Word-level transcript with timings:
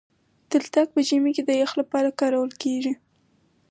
تلتک 0.49 0.87
په 0.95 0.99
ژمي 1.07 1.31
کي 1.35 1.43
د 1.45 1.51
يخ 1.61 1.71
لپاره 1.81 2.15
کارول 2.19 2.51
کېږي. 2.61 2.93